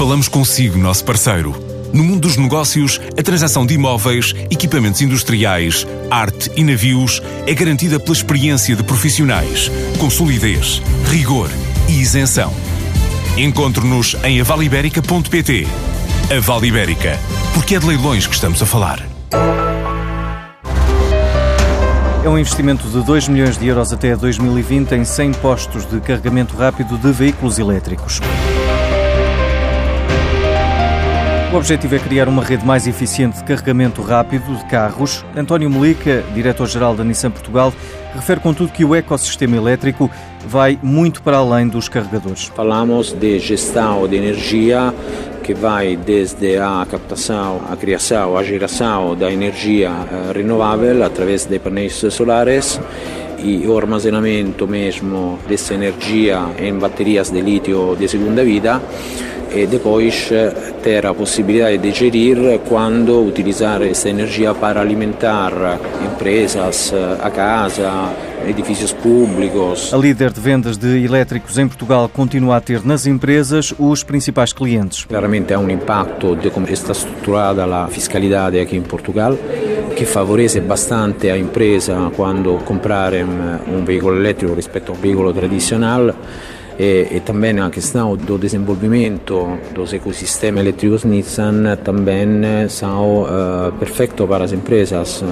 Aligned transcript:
Falamos 0.00 0.28
consigo, 0.28 0.78
nosso 0.78 1.04
parceiro. 1.04 1.54
No 1.92 2.02
mundo 2.02 2.20
dos 2.20 2.38
negócios, 2.38 2.98
a 3.18 3.22
transação 3.22 3.66
de 3.66 3.74
imóveis, 3.74 4.34
equipamentos 4.50 5.02
industriais, 5.02 5.86
arte 6.10 6.50
e 6.56 6.64
navios 6.64 7.20
é 7.46 7.52
garantida 7.52 8.00
pela 8.00 8.16
experiência 8.16 8.74
de 8.74 8.82
profissionais, 8.82 9.70
com 9.98 10.08
solidez, 10.08 10.80
rigor 11.10 11.50
e 11.86 12.00
isenção. 12.00 12.50
Encontre-nos 13.36 14.16
em 14.24 14.40
avaliberica.pt. 14.40 15.68
A 16.34 16.40
Vale 16.40 16.68
Ibérica, 16.68 17.18
porque 17.52 17.74
é 17.74 17.78
de 17.78 17.84
leilões 17.84 18.26
que 18.26 18.34
estamos 18.34 18.62
a 18.62 18.64
falar. 18.64 19.06
É 22.24 22.28
um 22.30 22.38
investimento 22.38 22.88
de 22.88 23.04
2 23.04 23.28
milhões 23.28 23.58
de 23.58 23.66
euros 23.66 23.92
até 23.92 24.16
2020 24.16 24.92
em 24.92 25.04
100 25.04 25.32
postos 25.34 25.84
de 25.84 26.00
carregamento 26.00 26.56
rápido 26.56 26.96
de 26.96 27.12
veículos 27.12 27.58
elétricos. 27.58 28.18
O 31.52 31.56
objetivo 31.56 31.96
é 31.96 31.98
criar 31.98 32.28
uma 32.28 32.44
rede 32.44 32.64
mais 32.64 32.86
eficiente 32.86 33.38
de 33.38 33.44
carregamento 33.44 34.00
rápido 34.02 34.56
de 34.56 34.64
carros. 34.66 35.24
António 35.36 35.68
Melica, 35.68 36.22
diretor-geral 36.32 36.94
da 36.94 37.02
Nissan 37.02 37.32
Portugal, 37.32 37.72
refere 38.14 38.38
contudo 38.38 38.70
que 38.72 38.84
o 38.84 38.94
ecossistema 38.94 39.56
elétrico 39.56 40.08
vai 40.46 40.78
muito 40.80 41.20
para 41.20 41.38
além 41.38 41.66
dos 41.66 41.88
carregadores. 41.88 42.44
Falamos 42.54 43.12
de 43.12 43.40
gestão 43.40 44.06
de 44.06 44.14
energia 44.14 44.94
que 45.42 45.52
vai 45.52 45.96
desde 45.96 46.56
a 46.56 46.86
captação, 46.88 47.60
a 47.68 47.76
criação, 47.76 48.36
a 48.36 48.44
geração 48.44 49.16
da 49.16 49.32
energia 49.32 49.90
eh, 49.90 50.32
renovável 50.32 51.04
através 51.04 51.46
de 51.46 51.58
painéis 51.58 51.94
solares 52.10 52.80
e 53.38 53.66
o 53.66 53.76
armazenamento 53.76 54.68
mesmo 54.68 55.40
dessa 55.48 55.74
energia 55.74 56.46
em 56.60 56.74
baterias 56.74 57.28
de 57.28 57.40
lítio 57.40 57.96
de 57.96 58.06
segunda 58.06 58.44
vida 58.44 58.80
e 59.52 59.66
depois 59.66 60.30
ter 60.82 61.06
a 61.06 61.14
possibilidade 61.14 61.78
de 61.78 61.92
gerir 61.92 62.60
quando 62.68 63.26
utilizar 63.26 63.82
essa 63.82 64.08
energia 64.08 64.54
para 64.54 64.80
alimentar 64.80 65.52
empresas, 66.04 66.92
a 67.20 67.30
casa, 67.30 68.12
edifícios 68.46 68.92
públicos. 68.92 69.92
A 69.92 69.96
líder 69.96 70.32
de 70.32 70.40
vendas 70.40 70.76
de 70.76 71.04
elétricos 71.04 71.58
em 71.58 71.66
Portugal 71.66 72.08
continua 72.08 72.56
a 72.56 72.60
ter 72.60 72.84
nas 72.84 73.06
empresas 73.06 73.74
os 73.78 74.02
principais 74.02 74.52
clientes. 74.52 75.04
Claramente 75.04 75.52
há 75.52 75.58
um 75.58 75.68
impacto 75.68 76.36
de 76.36 76.50
como 76.50 76.68
está 76.68 76.92
estruturada 76.92 77.64
a 77.64 77.88
fiscalidade 77.88 78.58
aqui 78.58 78.76
em 78.76 78.82
Portugal, 78.82 79.36
que 79.96 80.04
favorece 80.04 80.60
bastante 80.60 81.30
a 81.30 81.36
empresa 81.36 82.10
quando 82.16 82.58
comprarem 82.64 83.24
um 83.24 83.84
veículo 83.84 84.16
elétrico 84.16 84.54
rispetto 84.54 84.92
a 84.92 84.94
um 84.94 84.98
veículo 84.98 85.32
tradicional 85.32 86.14
e, 86.80 87.16
e 87.16 87.20
também 87.20 87.60
a 87.60 87.68
questão 87.68 88.16
do 88.16 88.38
desenvolvimento 88.38 89.58
dos 89.74 89.92
ecossistemas 89.92 90.62
elétricos 90.62 91.04
Nissan 91.04 91.76
também 91.84 92.26
são 92.70 93.24
uh, 93.24 93.72
perfeitos 93.78 94.26
para 94.26 94.44
as 94.44 94.52
empresas, 94.52 95.22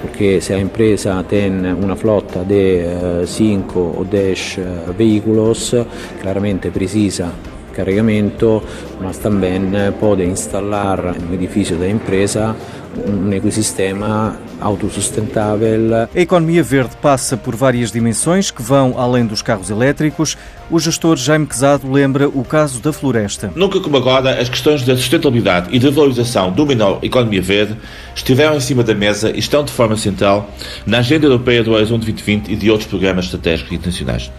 porque 0.00 0.40
se 0.40 0.54
a 0.54 0.60
empresa 0.60 1.24
tem 1.24 1.50
uma 1.74 1.96
frota 1.96 2.44
de 2.44 3.26
5 3.26 3.78
uh, 3.80 3.98
ou 3.98 4.04
10 4.04 4.58
uh, 4.58 4.92
veículos, 4.92 5.74
claramente 6.20 6.70
precisa 6.70 7.32
carregamento, 7.72 8.62
mas 9.00 9.18
também 9.18 9.60
pode 9.98 10.22
instalar 10.22 11.18
no 11.18 11.34
edifício 11.34 11.76
da 11.78 11.88
empresa 11.88 12.54
um 12.96 13.32
ecossistema 13.32 14.38
autossustentável. 14.60 16.08
A 16.14 16.20
economia 16.20 16.62
verde 16.62 16.96
passa 17.00 17.36
por 17.36 17.56
várias 17.56 17.90
dimensões 17.90 18.50
que 18.50 18.62
vão 18.62 18.98
além 18.98 19.26
dos 19.26 19.42
carros 19.42 19.70
elétricos. 19.70 20.36
O 20.70 20.78
gestor 20.78 21.16
Jaime 21.16 21.46
Quezado 21.46 21.90
lembra 21.90 22.28
o 22.28 22.44
caso 22.44 22.80
da 22.80 22.92
floresta. 22.92 23.52
Nunca 23.54 23.80
como 23.80 23.96
agora, 23.96 24.40
as 24.40 24.48
questões 24.48 24.82
da 24.82 24.96
sustentabilidade 24.96 25.68
e 25.70 25.78
da 25.78 25.90
valorização 25.90 26.50
do 26.50 26.64
menor 26.64 26.98
economia 27.02 27.42
verde 27.42 27.76
estiveram 28.14 28.56
em 28.56 28.60
cima 28.60 28.82
da 28.82 28.94
mesa 28.94 29.30
e 29.30 29.38
estão 29.38 29.64
de 29.64 29.72
forma 29.72 29.96
central 29.96 30.50
na 30.86 30.98
Agenda 30.98 31.26
Europeia 31.26 31.62
do 31.62 31.72
Horizonte 31.72 32.06
2020 32.06 32.52
e 32.52 32.56
de 32.56 32.70
outros 32.70 32.88
programas 32.88 33.26
estratégicos 33.26 33.72
internacionais. 33.72 34.32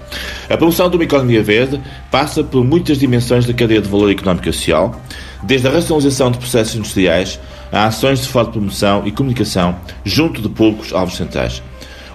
A 0.50 0.58
promoção 0.58 0.90
de 0.90 0.96
uma 0.96 1.04
economia 1.04 1.44
verde 1.44 1.80
passa 2.10 2.44
por 2.44 2.64
muitas 2.64 2.98
dimensões 2.98 3.46
da 3.46 3.54
cadeia 3.54 3.82
de 3.82 3.90
valor 3.90 4.10
económico 4.10 4.50
e 4.50 4.54
social, 4.54 5.00
desde 5.44 5.68
a 5.68 5.72
racionalização 5.72 6.32
de 6.32 6.38
processos 6.38 6.76
industriais 6.76 7.40
a 7.72 7.86
ações 7.86 8.22
de 8.22 8.28
forte 8.28 8.52
promoção 8.52 9.04
e 9.06 9.12
comunicação 9.12 9.76
junto 10.06 10.42
de 10.42 10.50
públicos-alvos 10.50 11.16
centrais. 11.16 11.62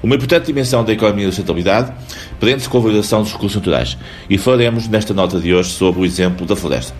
Uma 0.03 0.15
importante 0.15 0.47
dimensão 0.47 0.85
da 0.85 0.93
economia 0.93 1.27
da 1.27 1.33
sustentabilidade 1.33 1.93
prende-se 2.39 2.69
com 2.69 2.79
a 2.79 2.81
valorização 2.81 3.23
dos 3.23 3.33
recursos 3.33 3.57
naturais 3.57 3.99
e 4.31 4.39
falaremos 4.39 4.87
nesta 4.87 5.13
nota 5.13 5.41
de 5.41 5.53
hoje 5.53 5.71
sobre 5.71 6.01
o 6.01 6.05
exemplo 6.05 6.47
da 6.47 6.55
floresta. 6.55 6.95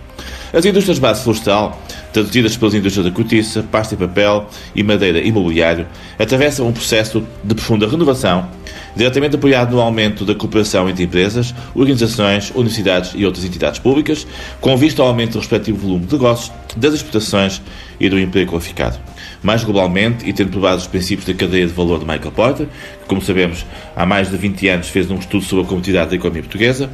As 0.51 0.65
indústrias 0.65 0.99
base 0.99 1.23
florestal, 1.23 1.79
traduzidas 2.11 2.57
pelas 2.57 2.73
indústrias 2.73 3.05
da 3.05 3.11
cortiça, 3.11 3.63
pasta 3.71 3.93
e 3.93 3.97
papel 3.97 4.47
e 4.75 4.83
madeira 4.83 5.19
e 5.19 5.31
mobiliário, 5.31 5.87
atravessam 6.17 6.67
um 6.67 6.73
processo 6.73 7.23
de 7.43 7.55
profunda 7.55 7.87
renovação, 7.87 8.49
diretamente 8.95 9.35
apoiado 9.35 9.71
no 9.71 9.81
aumento 9.81 10.25
da 10.25 10.35
cooperação 10.35 10.89
entre 10.89 11.03
empresas, 11.03 11.53
organizações, 11.73 12.51
universidades 12.51 13.11
e 13.15 13.25
outras 13.25 13.45
entidades 13.45 13.79
públicas, 13.79 14.25
com 14.59 14.75
vista 14.77 15.01
ao 15.01 15.09
aumento 15.09 15.33
do 15.33 15.39
respectivo 15.39 15.77
volume 15.77 16.05
de 16.05 16.13
negócios, 16.13 16.51
das 16.75 16.93
exportações 16.93 17.61
e 17.99 18.09
do 18.09 18.19
emprego 18.19 18.51
qualificado. 18.51 18.97
Mais 19.41 19.63
globalmente, 19.63 20.27
e 20.27 20.33
tendo 20.33 20.51
provado 20.51 20.77
os 20.77 20.87
princípios 20.87 21.25
da 21.25 21.33
cadeia 21.33 21.65
de 21.65 21.73
valor 21.73 21.99
de 21.99 22.05
Michael 22.05 22.31
Porter, 22.31 22.67
que, 22.67 23.07
como 23.07 23.21
sabemos, 23.21 23.65
há 23.95 24.05
mais 24.05 24.29
de 24.29 24.37
20 24.37 24.67
anos 24.67 24.89
fez 24.89 25.09
um 25.09 25.15
estudo 25.15 25.43
sobre 25.43 25.65
a 25.65 25.67
competitividade 25.67 26.09
da 26.11 26.15
economia 26.15 26.43
portuguesa, 26.43 26.89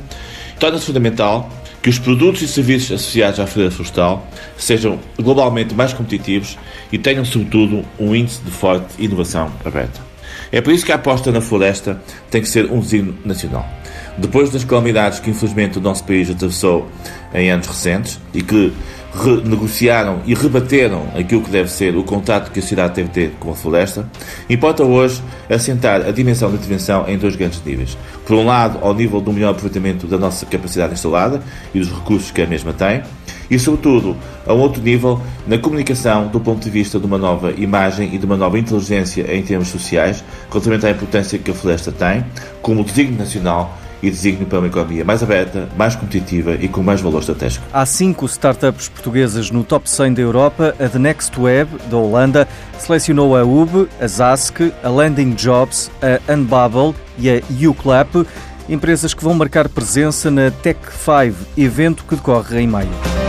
torna-se 0.60 0.86
fundamental 0.86 1.50
que 1.86 1.90
os 1.90 2.00
produtos 2.00 2.42
e 2.42 2.48
serviços 2.48 2.92
associados 2.92 3.40
à 3.40 3.46
floresta 3.46 3.76
florestal 3.76 4.28
sejam 4.58 5.00
globalmente 5.20 5.76
mais 5.76 5.94
competitivos 5.94 6.58
e 6.92 6.98
tenham, 6.98 7.24
sobretudo, 7.24 7.86
um 8.00 8.16
índice 8.16 8.42
de 8.42 8.50
forte 8.50 8.88
inovação 8.98 9.52
aberta. 9.64 10.15
É 10.52 10.62
por 10.62 10.74
isso 10.74 10.86
que 10.86 10.92
a 10.92 10.96
aposta 10.96 11.32
na 11.32 11.42
floresta 11.42 12.02
tem 12.30 12.42
que 12.42 12.48
ser 12.48 12.72
um 12.72 12.80
desígnio 12.80 13.16
nacional. 13.26 13.68
Depois 14.18 14.50
das 14.50 14.64
calamidades 14.64 15.20
que, 15.20 15.30
infelizmente, 15.30 15.78
o 15.78 15.82
nosso 15.82 16.04
país 16.04 16.30
atravessou 16.30 16.90
em 17.34 17.52
anos 17.52 17.68
recentes 17.68 18.20
e 18.34 18.42
que 18.42 18.72
renegociaram 19.14 20.22
e 20.26 20.34
rebateram 20.34 21.08
aquilo 21.16 21.42
que 21.42 21.50
deve 21.50 21.70
ser 21.72 21.96
o 21.96 22.04
contato 22.04 22.52
que 22.52 22.60
a 22.60 22.62
cidade 22.62 22.96
deve 22.96 23.10
ter 23.10 23.32
com 23.40 23.52
a 23.52 23.56
floresta, 23.56 24.10
importa 24.50 24.84
hoje 24.84 25.22
assentar 25.50 26.06
a 26.06 26.12
dimensão 26.12 26.50
da 26.50 26.56
intervenção 26.56 27.08
em 27.08 27.18
dois 27.18 27.36
grandes 27.36 27.62
níveis. 27.64 27.98
Por 28.26 28.36
um 28.36 28.46
lado, 28.46 28.80
ao 28.82 28.94
nível 28.94 29.22
do 29.22 29.32
melhor 29.32 29.52
aproveitamento 29.52 30.06
da 30.06 30.18
nossa 30.18 30.46
capacidade 30.46 30.94
instalada 30.94 31.42
e 31.74 31.80
dos 31.80 31.90
recursos 31.90 32.32
que 32.32 32.42
a 32.42 32.48
mesma 32.48 32.74
tem, 32.74 33.04
e, 33.50 33.60
sobretudo, 33.60 34.16
a 34.46 34.54
um 34.54 34.60
outro 34.60 34.82
nível, 34.82 35.22
na 35.48 35.58
comunicação 35.58 36.28
do 36.28 36.40
ponto 36.40 36.64
de 36.64 36.70
vista 36.70 37.00
de 37.00 37.06
uma 37.06 37.18
nova 37.18 37.52
imagem 37.52 38.14
e 38.14 38.18
de 38.18 38.26
uma 38.26 38.38
nova 38.38 38.58
inteligência 38.58 39.34
em 39.34 39.42
termos 39.42 39.68
sociais, 39.70 40.24
relativamente 40.50 40.86
à 40.86 40.92
importância 40.92 41.38
que 41.38 41.52
a 41.52 41.54
floresta 41.54 41.92
tem, 41.92 42.26
como 42.62 42.84
desígnio 42.84 43.20
nacional 43.20 43.78
e 44.02 44.10
desígnio 44.10 44.46
para 44.46 44.60
uma 44.60 44.68
economia 44.68 45.04
mais 45.04 45.24
aberta, 45.24 45.68
mais 45.78 45.96
competitiva 45.96 46.56
e 46.56 46.68
com 46.68 46.84
mais 46.84 47.02
valor 47.02 47.20
estratégico. 47.20 47.66
Há 47.74 47.86
cinco 47.86 48.26
startups 48.26 48.90
portuguesas 48.90 49.50
no 49.50 49.64
top 49.64 49.90
100 49.90 50.14
da 50.14 50.22
Europa. 50.22 50.76
A 50.80 50.88
The 50.88 51.00
Next 51.00 51.40
Web, 51.40 51.72
da 51.90 51.98
Holanda, 51.98 52.48
selecionou 52.78 53.36
a 53.36 53.44
UB, 53.44 53.88
a 54.00 54.08
Zask, 54.08 54.60
a 54.84 54.90
Landing 54.90 55.32
Jobs, 55.32 55.90
a 56.02 56.34
Unbubble 56.34 56.94
e 57.18 57.30
a 57.30 57.42
UClap, 57.70 58.28
empresas 58.70 59.14
que 59.14 59.24
vão 59.24 59.34
marcar 59.34 59.70
presença 59.70 60.30
na 60.30 60.52
Tech 60.52 60.80
5, 60.92 61.36
evento 61.58 62.04
que 62.04 62.16
decorre 62.16 62.60
em 62.60 62.68
maio. 62.68 63.25